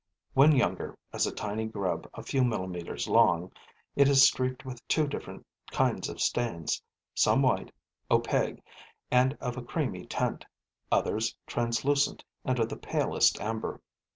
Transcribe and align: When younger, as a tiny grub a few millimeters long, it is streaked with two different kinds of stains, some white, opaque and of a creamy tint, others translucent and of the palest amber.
When 0.33 0.53
younger, 0.55 0.97
as 1.13 1.27
a 1.27 1.31
tiny 1.31 1.67
grub 1.67 2.09
a 2.15 2.23
few 2.23 2.43
millimeters 2.43 3.07
long, 3.07 3.51
it 3.95 4.07
is 4.09 4.23
streaked 4.23 4.65
with 4.65 4.81
two 4.87 5.05
different 5.05 5.45
kinds 5.69 6.09
of 6.09 6.19
stains, 6.19 6.81
some 7.13 7.43
white, 7.43 7.71
opaque 8.09 8.63
and 9.11 9.37
of 9.39 9.57
a 9.57 9.61
creamy 9.61 10.07
tint, 10.07 10.43
others 10.91 11.35
translucent 11.45 12.23
and 12.43 12.57
of 12.57 12.69
the 12.69 12.77
palest 12.77 13.39
amber. 13.39 13.79